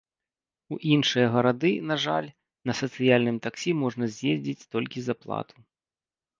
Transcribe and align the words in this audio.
У 0.75 0.77
іншыя 0.95 1.27
гарады, 1.35 1.71
на 1.91 1.95
жаль, 2.07 2.29
на 2.71 2.77
сацыяльным 2.81 3.37
таксі 3.47 3.71
можна 3.85 4.05
з'ездзіць 4.17 4.67
толькі 4.77 4.99
за 5.09 5.13
плату. 5.23 5.55